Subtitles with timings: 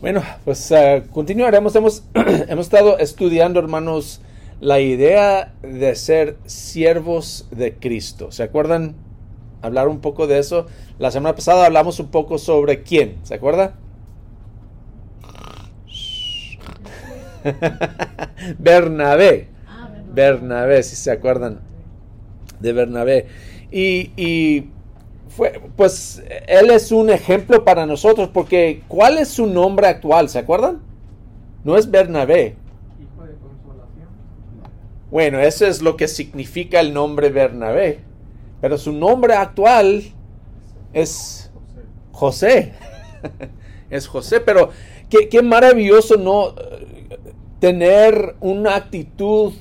[0.00, 1.74] Bueno, pues uh, continuaremos.
[1.74, 4.20] Hemos, hemos estado estudiando, hermanos,
[4.60, 8.30] la idea de ser siervos de Cristo.
[8.30, 8.94] ¿Se acuerdan?
[9.60, 10.66] Hablar un poco de eso.
[11.00, 13.16] La semana pasada hablamos un poco sobre quién.
[13.24, 13.74] ¿Se acuerda?
[18.58, 19.48] Bernabé.
[20.14, 21.58] Bernabé, si se acuerdan
[22.60, 23.26] de Bernabé.
[23.72, 24.70] Y, y
[25.38, 30.28] fue, pues él es un ejemplo para nosotros porque ¿cuál es su nombre actual?
[30.28, 30.80] ¿Se acuerdan?
[31.62, 32.56] No es Bernabé.
[33.00, 34.08] Hijo de consolación.
[35.12, 38.00] Bueno, eso es lo que significa el nombre Bernabé.
[38.60, 40.02] Pero su nombre actual
[40.92, 41.52] es
[42.10, 42.72] José.
[43.90, 44.70] es José, pero
[45.08, 46.56] qué, qué maravilloso no
[47.60, 49.52] tener una actitud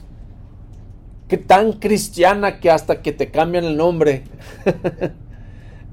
[1.27, 4.23] que tan cristiana que hasta que te cambian el nombre.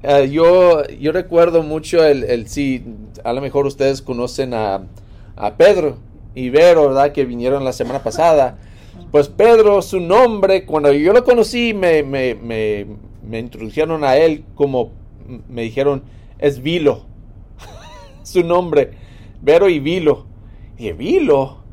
[0.07, 2.85] Eh, yo, yo recuerdo mucho el, el, sí,
[3.23, 4.83] a lo mejor ustedes conocen a,
[5.35, 5.97] a Pedro
[6.35, 7.11] y Vero, ¿verdad?
[7.11, 8.59] Que vinieron la semana pasada.
[9.11, 12.85] Pues Pedro, su nombre, cuando yo lo conocí, me, me, me,
[13.27, 14.91] me introdujeron a él como,
[15.49, 16.03] me dijeron,
[16.37, 17.05] es Vilo.
[18.21, 18.91] su nombre,
[19.41, 20.27] Vero y Vilo.
[20.77, 21.63] Y Vilo,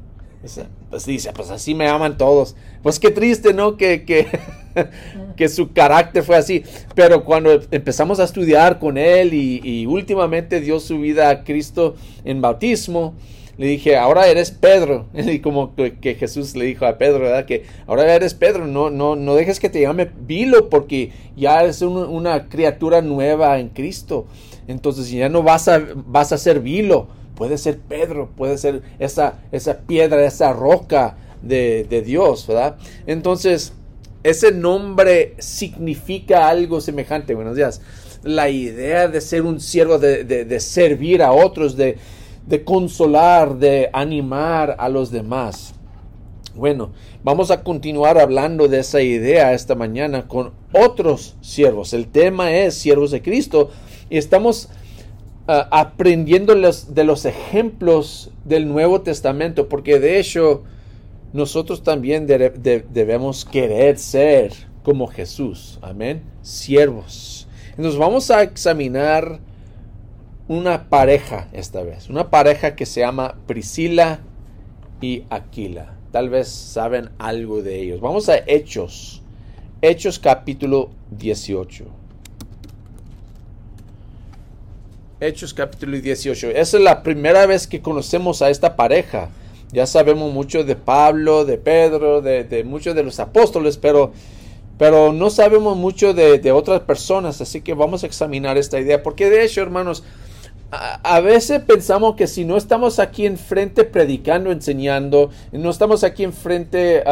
[0.88, 2.56] pues dice, pues así me aman todos.
[2.82, 3.76] Pues qué triste, ¿no?
[3.76, 4.26] Que, que,
[5.36, 6.62] que su carácter fue así.
[6.94, 12.40] Pero cuando empezamos a estudiar con él y, últimamente dio su vida a Cristo en
[12.40, 13.14] bautismo,
[13.58, 15.06] le dije, ahora eres Pedro.
[15.14, 17.44] Y como que, Jesús le dijo a Pedro, ¿verdad?
[17.44, 21.82] Que ahora eres Pedro, no, no, no dejes que te llame Vilo porque ya eres
[21.82, 24.26] una criatura nueva en Cristo.
[24.68, 27.08] Entonces ya no vas a, vas a ser Vilo
[27.42, 32.76] puede ser Pedro, puede ser esa, esa piedra, esa roca de, Dios, ¿verdad?
[33.06, 33.72] Entonces,
[34.22, 37.34] ese nombre significa algo semejante.
[37.34, 37.80] Buenos días.
[38.22, 41.98] La idea de ser un siervo, de, servir a otros, de,
[42.46, 45.74] de, consolar, de animar a los demás.
[46.54, 46.92] Bueno,
[47.24, 51.92] vamos a continuar hablando de esa idea esta mañana con otros siervos.
[51.92, 53.70] El tema es siervos de Cristo
[54.08, 54.68] y estamos
[55.48, 60.62] uh, aprendiendo de los ejemplos del Nuevo Testamento, porque de hecho
[61.32, 67.48] nosotros también debemos querer ser como Jesús, amén, siervos.
[67.70, 69.40] Entonces vamos a examinar
[70.48, 74.20] una pareja esta vez, una pareja que se llama Priscila
[75.00, 75.94] y Aquila.
[76.10, 78.00] Tal vez saben algo de ellos.
[78.00, 79.22] Vamos a Hechos,
[79.80, 81.86] Hechos capítulo 18.
[85.20, 86.50] Hechos capítulo 18.
[86.50, 89.30] Esa es la primera vez que conocemos a esta pareja.
[89.72, 94.12] Ya sabemos mucho de Pablo, de Pedro, de, muchos de los apóstoles, pero,
[94.78, 97.40] pero no sabemos mucho de, otras personas.
[97.40, 99.02] Así que vamos a examinar esta idea.
[99.02, 100.04] Porque de hecho, hermanos,
[100.70, 107.02] a, veces pensamos que si no estamos aquí enfrente predicando, enseñando, no estamos aquí enfrente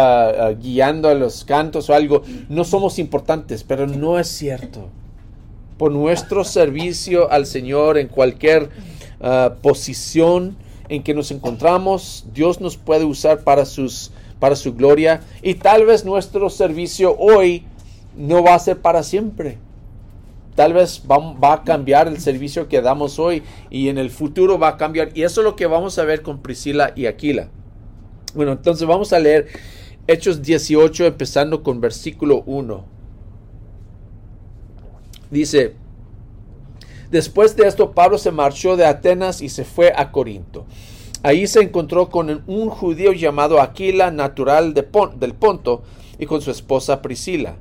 [0.61, 4.89] guiando a los cantos o algo, no somos importantes, pero no es cierto
[5.81, 8.69] por nuestro servicio al Señor en cualquier
[9.23, 10.55] ah, posición
[10.91, 12.27] en que nos encontramos.
[12.35, 17.65] Dios nos puede usar para, sus, para su gloria y tal vez nuestro servicio hoy
[18.17, 19.57] no va a ser para siempre.
[20.57, 24.59] Tal vez va, va, a cambiar el servicio que damos hoy y en el futuro
[24.59, 25.11] va a cambiar.
[25.15, 27.49] Y eso es lo que vamos a ver con Priscila y Aquila.
[28.35, 29.47] Bueno, entonces vamos a leer
[30.09, 32.85] Hechos 18 empezando con versículo 1.
[35.31, 35.77] Dice,
[37.11, 40.67] después de esto Pablo se marchó de Atenas y se fue a Corinto.
[41.23, 45.83] Ahí se encontró con un judío llamado Aquila, natural de del Ponto,
[46.19, 47.57] y con su esposa Priscila.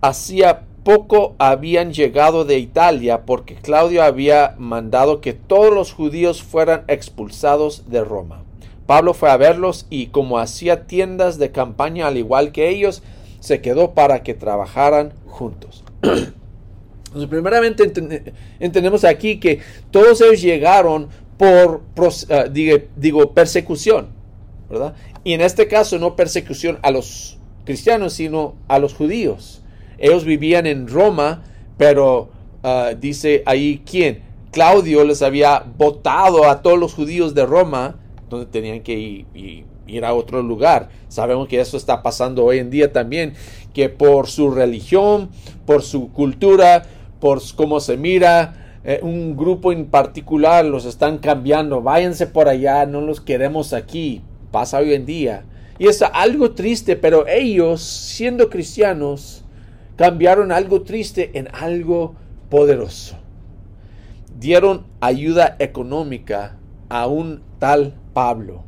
[0.00, 6.84] Hacía poco habían llegado de Italia porque Claudio había mandado que todos los judíos fueran
[6.88, 8.42] expulsados de Roma.
[8.86, 13.02] Pablo fue a verlos y como hacía tiendas de campaña al igual que ellos,
[13.38, 15.84] se quedó para que trabajaran juntos.
[17.08, 17.90] Entonces, primeramente
[18.60, 19.60] entendemos aquí que
[19.90, 21.08] todos ellos llegaron
[21.38, 21.82] por,
[22.30, 22.44] ah,
[23.34, 24.08] persecución,
[24.68, 24.94] ¿verdad?
[25.24, 29.62] Y en este caso no persecución a los cristianos, sino a los judíos.
[29.98, 31.44] Ellos vivían en Roma,
[31.78, 32.30] pero
[32.62, 34.22] ah, dice ahí quién.
[34.50, 37.96] Claudio les había votado a todos los judíos de Roma,
[38.28, 40.88] donde tenían que ir, ir a otro lugar.
[41.08, 43.34] Sabemos que eso está pasando hoy en día también,
[43.72, 45.30] que por su religión,
[45.66, 46.86] por su cultura,
[47.20, 52.86] por cómo se mira, eh, un grupo en particular los están cambiando, váyanse por allá,
[52.86, 55.44] no los queremos aquí, pasa hoy en día.
[55.78, 59.44] Y es algo triste, pero ellos, siendo cristianos,
[59.96, 62.14] cambiaron algo triste en algo
[62.48, 63.16] poderoso.
[64.38, 66.56] Dieron ayuda económica
[66.88, 68.64] a un tal Pablo,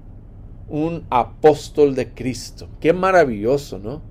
[0.68, 2.68] un apóstol de Cristo.
[2.80, 4.02] Qué maravilloso, ¿no?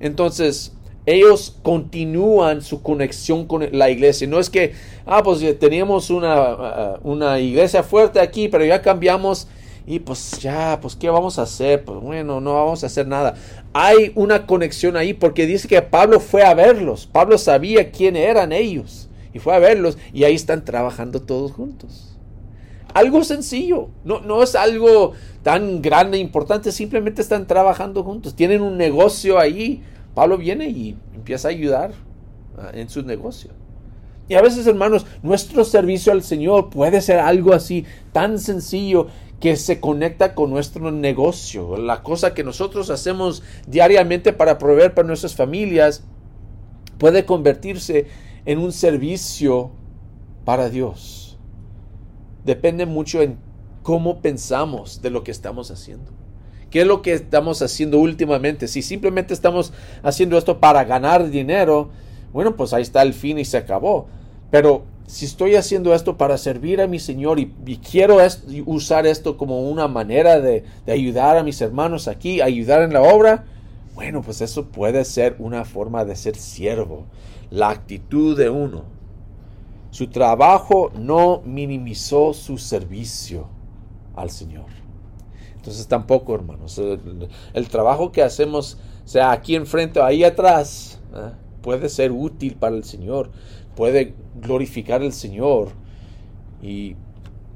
[0.00, 0.74] Entonces,
[1.06, 4.26] ellos continúan su conexión con la iglesia.
[4.26, 4.74] No es que,
[5.06, 9.48] ah, pues teníamos una, uh, una iglesia fuerte aquí, pero ya cambiamos
[9.86, 11.84] y pues ya, pues ¿qué vamos a hacer?
[11.84, 13.34] Pues bueno, no vamos a hacer nada.
[13.72, 17.06] Hay una conexión ahí porque dice que Pablo fue a verlos.
[17.06, 22.16] Pablo sabía quién eran ellos y fue a verlos y ahí están trabajando todos juntos.
[22.94, 25.12] Algo sencillo, no, no es algo
[25.42, 29.82] tan grande e importante, simplemente están trabajando juntos, tienen un negocio ahí
[30.14, 31.92] Pablo viene y empieza a ayudar
[32.58, 33.50] ah, en su negocio.
[34.28, 39.08] Y a veces, hermanos, nuestro servicio al Señor puede ser algo así tan sencillo
[39.40, 45.08] que se conecta con nuestro negocio, la cosa que nosotros hacemos diariamente para proveer para
[45.08, 46.04] nuestras familias,
[46.96, 48.06] puede convertirse
[48.44, 49.72] en un servicio
[50.44, 51.38] para Dios.
[52.44, 53.36] Depende mucho en
[53.82, 56.21] cómo pensamos de lo que estamos haciendo.
[56.72, 58.66] ¿Qué es lo que estamos haciendo últimamente?
[58.66, 61.90] Si simplemente estamos haciendo esto para ganar dinero,
[62.32, 64.06] bueno, pues ahí está el fin y se acabó.
[64.50, 68.16] Pero si estoy haciendo esto para servir a mi Señor y, quiero
[68.64, 73.44] usar esto como una manera de, ayudar a mis hermanos aquí, ayudar en la obra,
[73.94, 77.04] bueno, pues eso puede ser una forma de ser siervo.
[77.50, 78.84] La actitud de uno.
[79.90, 83.46] Su trabajo no minimizó su servicio
[84.16, 84.81] al Señor.
[85.62, 86.76] Entonces tampoco, hermanos,
[87.54, 91.30] el, trabajo que hacemos, sea aquí enfrente o ahí atrás, ¿eh?
[91.62, 93.30] puede ser útil para el Señor,
[93.76, 95.68] puede glorificar al Señor
[96.60, 96.96] y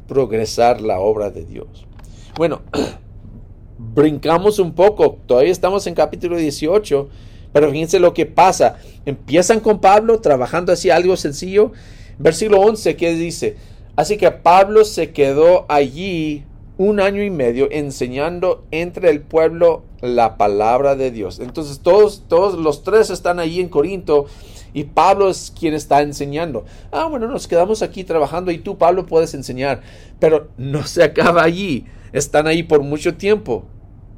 [0.07, 1.89] progresar la obra de Dios.
[2.37, 2.63] Bueno,
[3.79, 7.09] brincamos un poco, todavía estamos en capítulo 18,
[7.53, 8.77] pero fíjense lo que pasa.
[9.05, 11.73] Empiezan con Pablo trabajando así algo sencillo.
[12.21, 13.57] Versículo 11 que dice,
[13.97, 16.45] así que Pablo se quedó allí
[16.79, 21.41] un año y medio enseñando entre el pueblo la palabra de Dios.
[21.41, 24.27] Entonces todos, todos los tres están ahí en Corinto
[24.75, 26.67] y Pablo es quien está enseñando.
[26.93, 29.81] Ah, bueno, nos quedamos aquí trabajando y tú, Pablo, puedes enseñar.
[30.19, 31.87] Pero no se acaba allí.
[32.13, 33.65] Están ahí por mucho tiempo.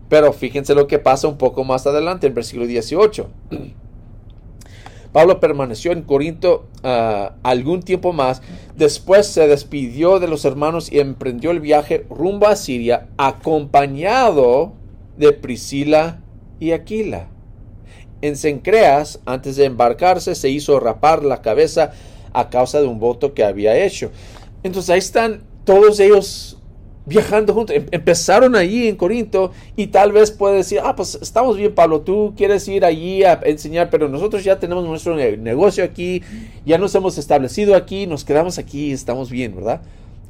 [0.08, 3.28] Pero fíjense lo que pasa un poco más adelante, en versículo 18.
[5.18, 8.40] Pablo permaneció en Corinto ah, algún tiempo más.
[8.76, 14.74] Después se despidió de los hermanos y emprendió el viaje rumbo a Siria, acompañado
[15.16, 16.20] de Priscila
[16.60, 17.26] y Aquila.
[18.22, 21.90] En Cencreas, antes de embarcarse, se hizo rapar la cabeza
[22.32, 24.12] a causa de un voto que había hecho.
[24.62, 26.57] Entonces ahí están todos ellos
[27.08, 27.74] viajando juntos.
[27.74, 32.02] Em, empezaron allí en Corinto y tal vez puede decir, ah, pues estamos bien, Pablo,
[32.02, 36.22] tú quieres ir allí a enseñar, pero nosotros ya tenemos nuestro negocio aquí,
[36.64, 39.80] ya nos hemos establecido aquí, nos quedamos aquí, estamos bien, ¿verdad?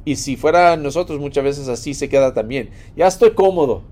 [0.05, 2.69] Y si fuera nosotros muchas veces así se queda también.
[2.95, 3.83] Ya estoy cómodo.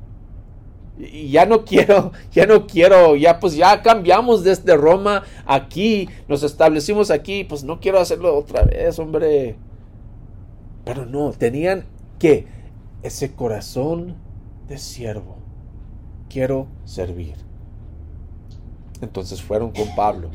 [0.97, 6.41] Y ya no quiero, ya no quiero, ya pues ya cambiamos desde Roma aquí, nos
[6.43, 9.55] establecimos aquí, pues no quiero hacerlo otra vez, hombre.
[10.85, 11.85] Pero no, tenían
[12.17, 12.47] que
[13.03, 14.15] ese corazón
[14.67, 15.37] de siervo.
[16.29, 17.35] Quiero servir.
[19.01, 20.29] Entonces fueron con Pablo.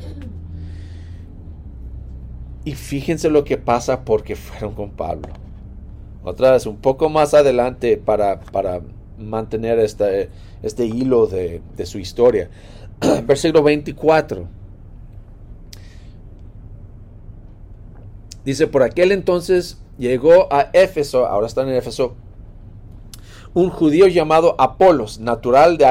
[2.65, 5.29] Y fíjense lo que pasa porque fueron con Pablo.
[6.23, 8.81] Otra vez, un poco más adelante para, para
[9.17, 12.49] mantener este, hilo de, de su historia.
[13.27, 14.47] Versículo 24.
[18.45, 22.15] Dice, por aquel entonces llegó a Éfeso, ahora están en Éfeso,
[23.53, 25.85] un judío llamado Apolos, natural de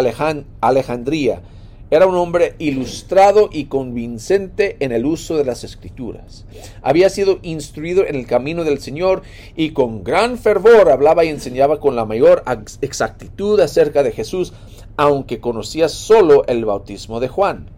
[0.61, 1.43] Alejandría.
[1.91, 6.47] Era un hombre ilustrado y convincente en el uso de las escrituras.
[6.81, 9.23] Había sido instruido en el camino del Señor
[9.57, 12.43] y con gran fervor hablaba y enseñaba con la mayor
[12.81, 14.55] exactitud acerca de Jesús,
[14.97, 17.69] aunque conocía solo el bautismo de Juan.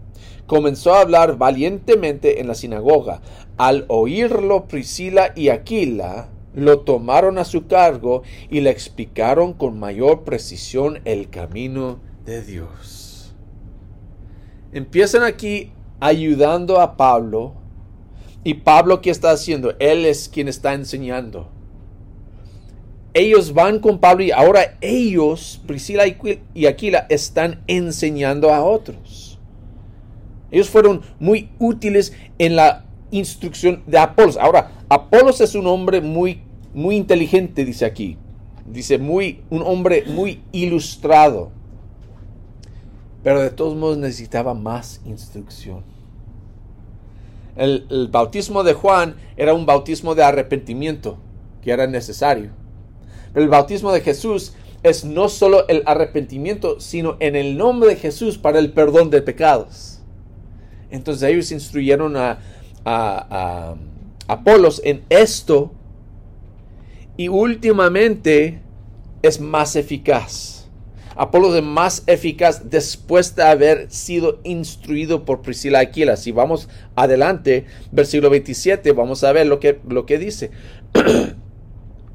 [0.46, 3.20] Comenzó a hablar valientemente en la sinagoga.
[3.56, 10.24] Al oírlo Priscila y Aquila, lo tomaron a su cargo y le explicaron con mayor
[10.24, 13.34] precisión el camino de Dios.
[14.72, 17.54] Empiezan aquí ayudando a Pablo
[18.42, 19.74] y Pablo ¿qué está haciendo?
[19.78, 21.48] Él es quien está enseñando.
[23.14, 26.04] Ellos van con Pablo y ahora ellos, Priscila
[26.52, 29.38] y Aquila, están enseñando a otros.
[30.50, 34.36] Ellos fueron muy útiles en la instrucción de Apolos.
[34.36, 36.42] Ahora, Apolos es un hombre muy
[36.74, 38.18] muy inteligente, dice aquí.
[38.66, 41.50] Dice, muy, un hombre muy ilustrado.
[43.22, 45.82] Pero de todos modos necesitaba más instrucción.
[47.56, 51.18] El, bautismo de Juan era un bautismo de arrepentimiento
[51.62, 52.50] que era necesario.
[53.34, 58.36] el bautismo de Jesús es no solo el arrepentimiento, sino en el nombre de Jesús
[58.36, 60.00] para el perdón de pecados.
[60.90, 62.38] Entonces ellos instruyeron a,
[62.84, 63.74] a,
[64.26, 65.72] Apolos en esto
[67.16, 68.60] y últimamente
[69.22, 70.68] es más eficaz.
[71.16, 76.16] Apolos es más eficaz después de haber sido instruido por Priscila Aquila.
[76.16, 80.50] Si vamos adelante, versículo 27, vamos a ver lo que, lo que dice.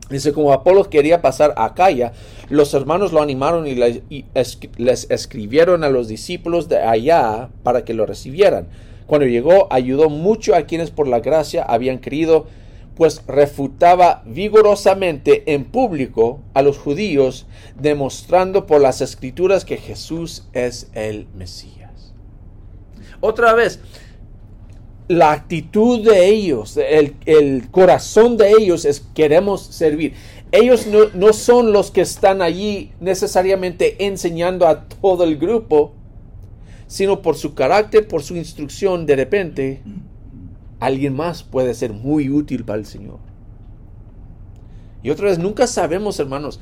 [0.09, 2.13] Dice, como Apolo quería pasar a Acaya,
[2.49, 8.07] los hermanos lo animaron y, les escribieron a los discípulos de allá para que lo
[8.07, 8.67] recibieran.
[9.05, 12.47] Cuando llegó, ayudó mucho a quienes por la gracia habían creído,
[12.99, 17.45] pues refutaba vigorosamente en público a los judíos,
[17.79, 22.13] demostrando por las escrituras que Jesús es el Mesías.
[23.21, 23.79] Otra vez,
[25.07, 30.15] la actitud de ellos, el, corazón de ellos es queremos servir.
[30.51, 35.93] Ellos no, no, son los que están allí necesariamente enseñando a todo el grupo,
[36.87, 39.83] sino por su carácter, por su instrucción, de repente
[40.79, 43.19] alguien más puede ser muy útil para el Señor.
[45.01, 46.59] Y otra vez, nunca sabemos, hermanos,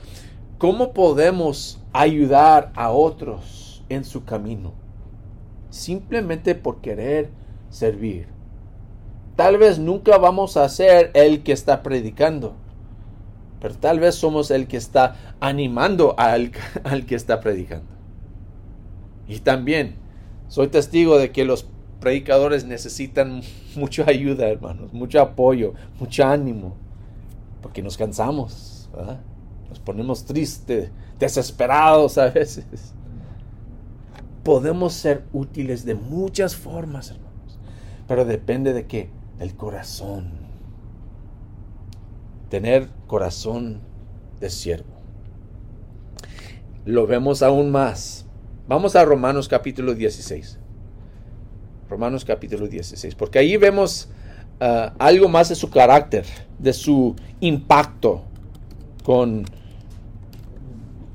[0.57, 4.74] cómo podemos ayudar a otros en su camino,
[5.69, 7.29] simplemente por querer
[7.69, 8.27] servir.
[9.36, 12.55] Tal vez nunca vamos a ser el que está predicando,
[13.59, 16.51] pero tal vez somos el que está animando al,
[16.83, 17.97] al que está predicando.
[19.27, 19.95] Y también
[20.47, 21.67] soy testigo de que los
[22.00, 23.42] predicadores necesitan
[23.75, 26.75] mucha ayuda, hermanos, mucho apoyo, mucho ánimo,
[27.62, 28.89] porque nos cansamos,
[29.70, 32.94] nos ponemos tristes, desesperados a veces.
[34.44, 37.60] Podemos ser útiles de muchas formas, hermanos,
[38.08, 40.48] pero depende de qué, el corazón.
[42.50, 43.82] Tener corazón
[44.39, 44.98] de siervo.
[46.86, 48.25] Lo vemos aún más.
[48.70, 50.60] Vamos a Romanos capítulo 16.
[51.89, 53.15] Romanos capítulo 16.
[53.15, 54.10] Porque ahí vemos
[54.60, 56.25] uh, algo más de su carácter,
[56.60, 58.24] de su impacto
[59.03, 59.46] con,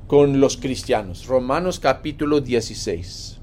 [0.07, 1.27] con los cristianos.
[1.27, 3.39] Romanos capítulo 16.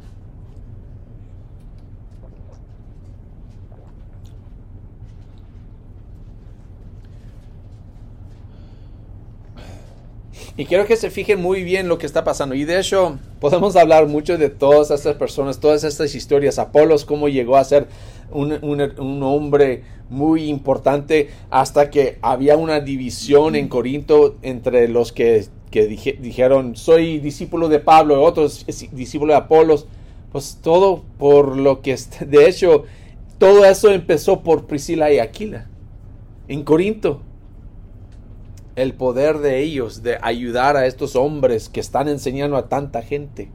[10.61, 12.55] Y quiero que se fijen muy bien lo que está pasando.
[12.55, 16.59] Y de hecho, podemos hablar mucho de todas estas personas, todas estas historias.
[16.59, 17.87] Apolos, cómo llegó a ser
[18.31, 26.77] un, hombre muy importante hasta que había una división en Corinto entre los que, dijeron,
[26.77, 29.87] soy discípulo de Pablo, otros discípulos de Apolos.
[30.31, 32.85] Pues todo por lo que, de hecho,
[33.39, 35.69] todo eso empezó por Priscila y Aquila
[36.49, 37.23] en Corinto
[38.81, 43.51] el poder de ellos de ayudar a estos hombres que están enseñando a tanta gente.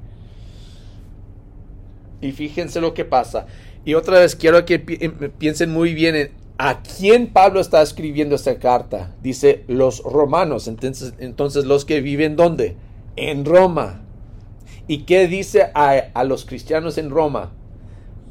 [2.22, 3.48] Y fíjense lo que pasa.
[3.86, 8.36] Y otra vez quiero que em, piensen muy bien en a quién Pablo está escribiendo
[8.36, 9.13] esta carta.
[9.22, 10.67] Dice los romanos.
[10.67, 12.77] Entonces, entonces los que viven ¿dónde?
[13.15, 14.01] En Roma.
[14.88, 17.51] ¿Y qué dice a, a los cristianos en Roma?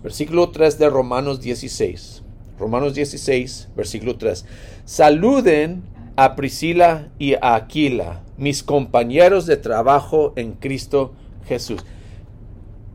[0.03, 2.23] Versículo 3 de Romanos 16.
[2.59, 4.47] Romanos 16, versículo 3.
[4.85, 5.83] Saluden
[6.16, 11.12] a Priscila y a Aquila, mis compañeros de trabajo en Cristo
[11.47, 11.85] Jesús.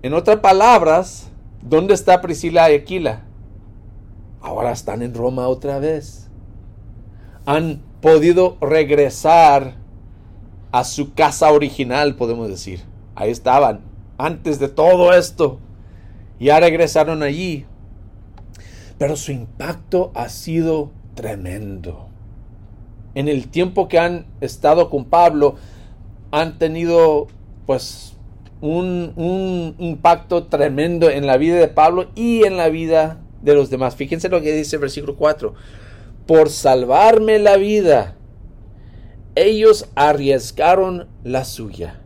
[0.01, 1.29] En otras palabras,
[1.61, 3.23] ¿dónde está Priscila y Aquila?
[4.41, 6.29] Ahora están en Roma otra vez.
[7.45, 9.73] Han podido regresar
[10.71, 12.81] a su casa original, podemos decir.
[13.15, 13.81] Ahí estaban,
[14.17, 15.59] antes de todo esto.
[16.39, 17.65] Ya regresaron allí.
[18.97, 22.08] Pero su impacto ha sido tremendo
[23.19, 25.55] en el tiempo que han estado con Pablo,
[26.31, 27.27] han tenido
[27.65, 28.13] pues
[28.61, 33.69] un, un, impacto tremendo en la vida de Pablo y en la vida de los
[33.69, 33.97] demás.
[33.97, 35.53] Fíjense lo que dice el versículo 4.
[36.27, 38.15] Por salvarme la vida,
[39.35, 41.99] ellos arriesgaron la suya.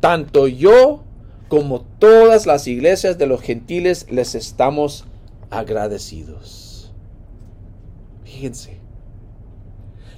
[0.00, 1.04] Tanto yo
[1.48, 5.04] como todas las iglesias de los gentiles les estamos
[5.50, 6.94] agradecidos.
[8.24, 8.77] Fíjense.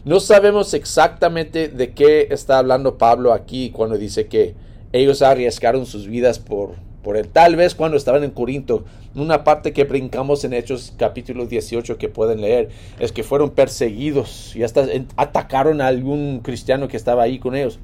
[0.05, 4.55] No sabemos exactamente de qué está hablando Pablo aquí cuando dice que
[4.93, 7.29] ellos arriesgaron sus vidas por, por él.
[7.29, 12.09] Tal vez cuando estaban en Corinto, una parte que brincamos en Hechos capítulo 18 que
[12.09, 17.39] pueden leer, es que fueron perseguidos y hasta atacaron a algún cristiano que estaba ahí
[17.39, 17.79] con ellos.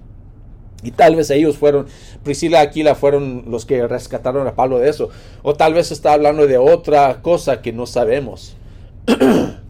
[0.82, 1.86] Y tal vez ellos fueron,
[2.22, 5.10] Priscila y Aquila fueron los que rescataron a Pablo de eso.
[5.42, 8.56] O tal vez está hablando de otra cosa que no sabemos.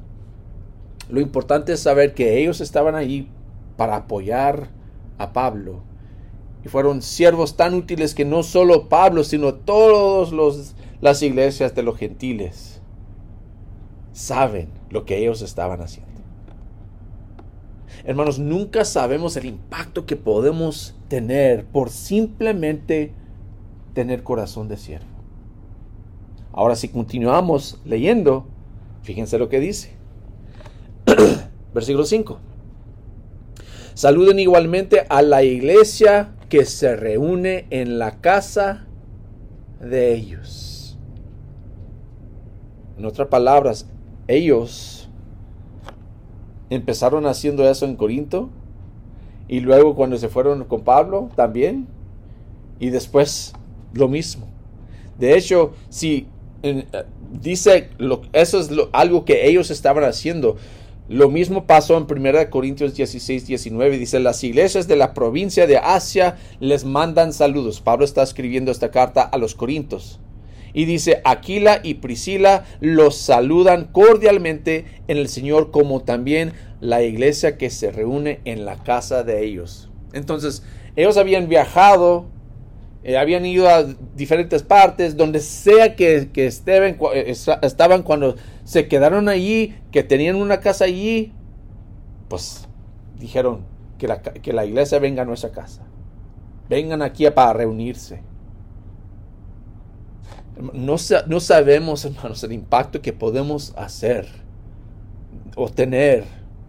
[1.09, 3.29] Lo importante es saber que ellos estaban ahí
[3.77, 4.71] para apoyar
[5.19, 5.83] a Pablo.
[6.65, 10.33] Y fueron siervos tan útiles que no solo Pablo, sino todas
[11.01, 12.81] las iglesias de los gentiles
[14.17, 16.11] saben lo que ellos estaban haciendo.
[18.05, 23.13] Hermanos, nunca sabemos el impacto que podemos tener por simplemente
[23.93, 25.07] tener corazón de siervo.
[26.53, 28.47] Ahora si continuamos leyendo,
[29.03, 29.96] fíjense lo que dice.
[31.75, 32.39] Versículo 5.
[33.95, 38.87] Saluden igualmente a la iglesia que se reúne en la casa
[39.81, 40.99] de ellos.
[42.99, 43.87] En otras palabras,
[44.29, 45.09] ellos
[46.71, 48.51] empezaron haciendo eso en Corinto
[49.49, 51.87] y luego cuando se fueron con Pablo también
[52.81, 53.53] y después
[53.93, 54.47] lo mismo.
[55.19, 56.27] De hecho, si
[56.63, 56.87] eh,
[57.33, 57.91] dice
[58.33, 60.57] eso es algo que ellos estaban haciendo.
[61.09, 63.99] Lo mismo pasó en 1 Corintios 16, 19.
[63.99, 67.81] Dice, las iglesias de la provincia de Asia les mandan saludos.
[67.81, 70.19] Pablo está escribiendo esta carta a los Corintios.
[70.73, 77.57] Y dice, Aquila y Priscila los saludan cordialmente en el Señor, como también la iglesia
[77.57, 79.89] que se reúne en la casa de ellos.
[80.13, 80.65] Entonces,
[80.97, 82.27] ellos habían viajado,
[83.09, 83.85] eh, habían ido a
[84.17, 88.35] diferentes partes, donde sea que, que eh, estaban cuando
[88.65, 91.33] se quedaron allí, que tenían una casa allí,
[92.27, 92.67] pues
[93.17, 93.61] dijeron
[93.97, 95.83] que la, que la iglesia venga a nuestra casa.
[96.69, 98.23] Vengan aquí para reunirse.
[100.73, 100.97] No,
[101.29, 104.27] no sabemos, hermanos, el impacto que podemos hacer
[105.55, 106.25] o tener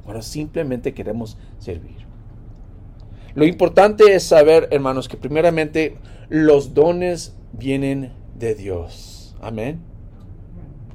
[0.05, 1.97] cuando simplemente queremos servir.
[3.33, 5.97] Lo importante es saber, hermanos, que primeramente
[6.29, 9.35] los dones vienen de Dios.
[9.41, 9.79] Amén.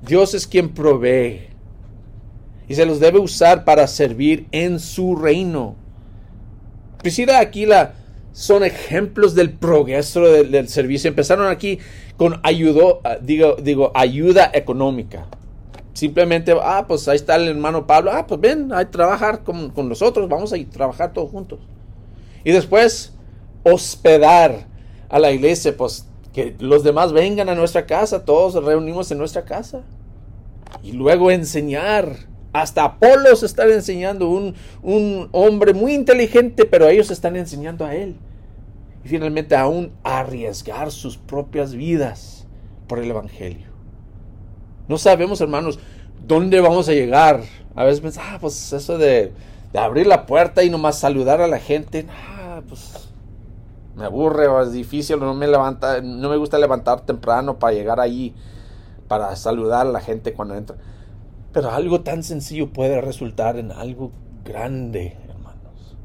[0.02, 1.48] Dios es quien provee
[2.68, 5.76] y se los debe usar para servir en su reino.
[7.02, 7.94] Priscila Aquila
[8.32, 11.08] son ejemplos del progreso del, servicio.
[11.08, 11.78] Empezaron aquí
[12.16, 12.50] con ah,
[13.20, 15.26] digo, digo, ayuda económica.
[15.92, 19.88] Simplemente, ah, pues ahí está el hermano Pablo, ah, pues ven a trabajar con, con
[19.88, 21.60] nosotros, vamos a trabajar todos juntos.
[22.44, 23.12] Y después,
[23.62, 24.71] hospedar
[25.12, 29.44] a la iglesia, pues que los demás vengan a nuestra casa, todos reunimos en nuestra
[29.44, 29.82] casa.
[30.82, 32.16] Y luego enseñar.
[32.54, 38.16] Hasta Apolos está enseñando, un, un hombre muy inteligente, pero ellos están enseñando a él.
[39.04, 42.46] Y finalmente aún arriesgar sus propias vidas
[42.88, 43.68] por el Evangelio.
[44.88, 45.78] No sabemos, hermanos,
[46.26, 47.42] dónde vamos a llegar.
[47.74, 49.32] A veces pensamos, ah, pues eso de,
[49.72, 53.11] de, abrir la puerta y nomás saludar a la gente, ah, pues
[53.96, 58.00] me aburre o es difícil, no me levanta, no me gusta levantar temprano para llegar
[58.00, 58.34] ahí,
[59.08, 60.76] para saludar a la gente cuando entra.
[61.52, 64.10] Pero algo tan sencillo puede resultar en algo
[64.44, 65.96] grande, hermanos.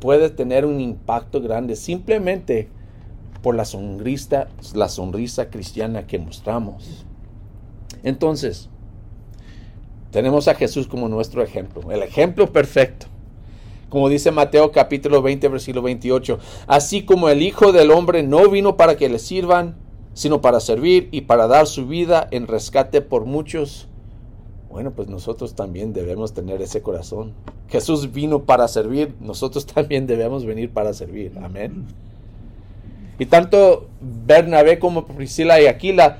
[0.00, 2.68] Puede tener un impacto grande simplemente
[3.42, 7.06] por la sonrisa, la sonrisa cristiana que mostramos.
[8.02, 8.68] Entonces,
[10.10, 13.06] tenemos a Jesús como nuestro ejemplo, el ejemplo perfecto.
[13.94, 18.76] Como dice Mateo capítulo 20, versículo 28, así como el Hijo del Hombre no vino
[18.76, 19.76] para que le sirvan,
[20.14, 23.86] sino para servir y para dar su vida en rescate por muchos.
[24.68, 27.34] Bueno, pues nosotros también debemos tener ese corazón.
[27.68, 31.30] Jesús vino para servir, nosotros también debemos venir para servir.
[31.40, 31.84] Amén.
[33.20, 36.18] Y tanto Bernabé como Priscila y Aquila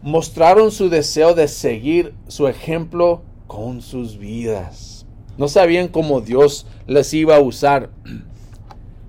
[0.00, 4.95] mostraron su deseo de seguir su ejemplo con sus vidas.
[5.38, 7.90] No sabían cómo Dios les iba a usar,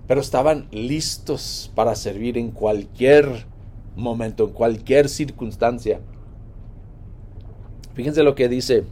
[0.08, 3.46] pero estaban listos para servir en cualquier
[3.96, 6.02] momento, en cualquier circunstancia.
[7.94, 8.84] Fíjense lo que dice,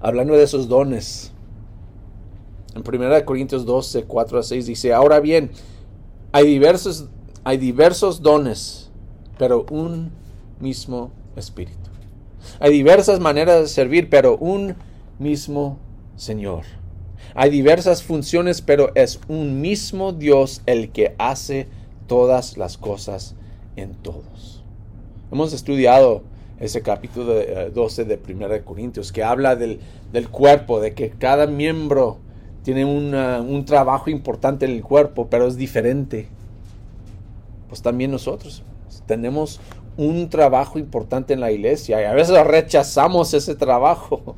[0.00, 1.32] hablando de esos dones.
[2.74, 5.50] En 1 Corintios 12, 4 a 6 dice, ahora bien,
[6.32, 7.08] hay diversos,
[7.44, 8.90] hay diversos dones,
[9.38, 10.10] pero un
[10.60, 11.78] mismo espíritu.
[12.60, 14.74] Hay diversas maneras de servir, pero un
[15.18, 15.78] mismo
[16.22, 16.62] Señor.
[17.34, 21.66] Hay diversas funciones, pero es un mismo Dios el que hace
[22.06, 23.34] todas las cosas
[23.74, 24.62] en todos.
[25.32, 26.22] Hemos estudiado
[26.60, 27.34] ese capítulo
[27.74, 29.80] 12 de 1 eh, Corintios que habla del,
[30.30, 32.18] cuerpo, de que cada miembro
[32.62, 36.28] tiene un trabajo importante en el cuerpo, pero es diferente.
[37.68, 38.62] Pues también nosotros
[39.06, 39.60] tenemos
[39.96, 44.36] un trabajo importante en la iglesia y a veces rechazamos ese trabajo,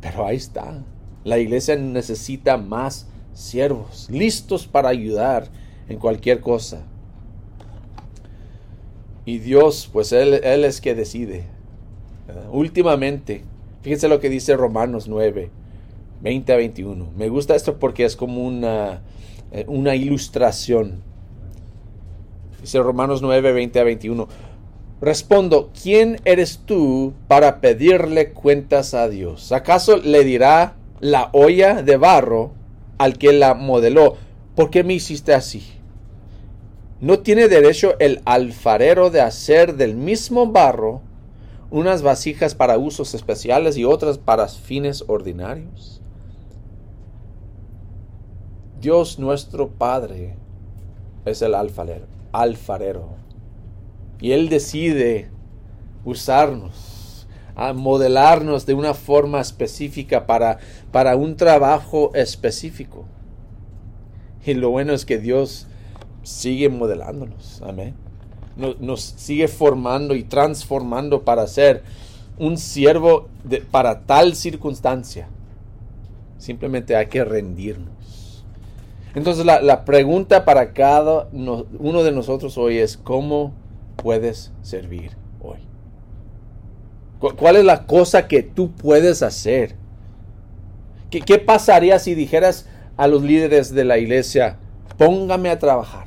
[0.00, 0.82] pero ahí está.
[1.24, 5.48] La iglesia necesita más siervos, listos para ayudar
[5.88, 6.82] en cualquier cosa.
[9.24, 11.44] Y Dios, pues Él, es que decide.
[12.50, 13.44] últimamente,
[13.82, 15.50] fíjense lo que dice Romanos 9.
[16.22, 17.12] 20 a 21.
[17.16, 19.00] Me gusta esto porque es como una,
[19.52, 21.02] eh, una ilustración.
[22.60, 24.28] Dice Romanos 9, 20 a 21.
[25.00, 29.50] Respondo, ¿quién eres tú para pedirle cuentas a Dios?
[29.50, 32.52] ¿Acaso le dirá la olla de barro
[32.98, 34.16] al que la modeló?
[34.54, 35.62] ¿Por qué me hiciste así?
[37.00, 41.00] ¿No tiene derecho el alfarero de hacer del mismo barro
[41.70, 46.02] unas vasijas para usos especiales y otras para fines ordinarios?
[48.82, 50.36] Dios nuestro Padre
[51.24, 53.29] es el alfarero, alfarero.
[54.20, 55.28] Y Él decide
[56.04, 60.58] usarnos, a modelarnos de una forma específica para,
[60.92, 63.04] para un trabajo específico.
[64.44, 65.66] Y lo bueno es que Dios
[66.22, 67.60] sigue modelándonos.
[67.62, 67.94] Amén.
[68.56, 71.82] Nos, nos sigue formando y transformando para ser
[72.38, 75.28] un siervo de, para tal circunstancia.
[76.38, 78.44] Simplemente hay que rendirnos.
[79.14, 83.52] Entonces la, la pregunta para cada no, uno de nosotros hoy es, ¿cómo
[83.96, 85.58] puedes servir hoy?
[87.18, 89.76] ¿Cuál es la cosa que tú puedes hacer?
[91.10, 94.58] ¿Qué, pasaría si dijeras a los líderes de la iglesia,
[94.96, 96.06] póngame a trabajar?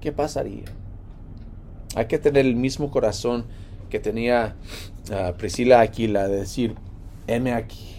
[0.00, 0.64] ¿Qué pasaría?
[1.94, 3.44] Hay que tener el mismo corazón
[3.88, 4.56] que tenía
[5.10, 6.74] uh, Priscila Aquila de decir,
[7.26, 7.94] heme aquí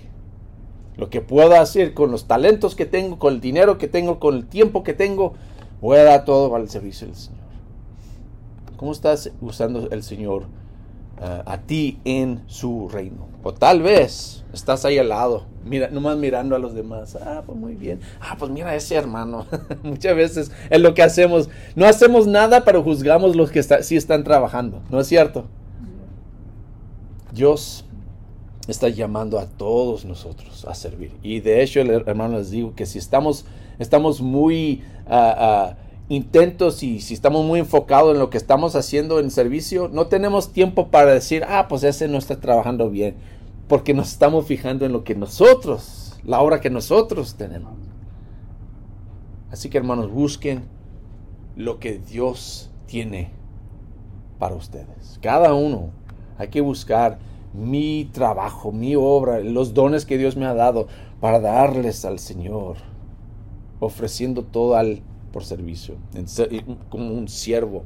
[0.98, 4.36] lo que puedo hacer con los talentos que tengo, con el dinero que tengo, con
[4.36, 5.34] el tiempo que tengo,
[5.82, 7.35] voy a dar todo para el servicio del Señor.
[8.78, 13.28] ¿Cómo estás usando el Señor uh, a ti en su reino?
[13.44, 17.16] O tal vez estás ahí al lado, mira, nomás mirando a los demás.
[17.16, 18.00] Ah, pues muy bien.
[18.20, 19.46] Ah, pues mira ese hermano.
[19.84, 21.50] Muchas veces es lo que hacemos.
[21.76, 24.82] No hacemos nada, pero juzgamos los que está, sí están trabajando.
[24.90, 25.46] ¿No es cierto?
[27.32, 27.86] Dios
[28.68, 31.12] está llamando a todos nosotros a servir.
[31.22, 33.46] Y de hecho, hermano, les digo que si estamos,
[33.78, 39.20] estamos muy uh, uh, intentos y si estamos muy enfocados en lo que estamos haciendo
[39.20, 43.16] en servicio, no tenemos tiempo para decir, ah, pues ese no está trabajando bien,
[43.68, 47.74] porque nos estamos fijando en lo que nosotros, la obra que nosotros tenemos.
[49.52, 50.66] Así que hermanos, busquen
[51.56, 53.32] lo que Dios tiene
[54.38, 55.18] para ustedes.
[55.22, 55.92] Cada uno
[56.38, 57.20] hay que buscar
[57.54, 60.88] mi trabajo, mi obra, los dones que Dios me ha dado
[61.22, 62.78] para darles al Señor,
[63.80, 65.02] ofreciendo todo al
[65.36, 65.96] por servicio,
[66.88, 67.84] como un siervo